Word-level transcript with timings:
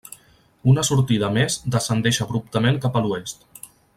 Una 0.71 0.85
sortida 0.87 1.29
més 1.35 1.59
descendeix 1.77 2.21
abruptament 2.27 2.83
cap 2.87 2.99
a 3.01 3.05
l'oest. 3.07 3.49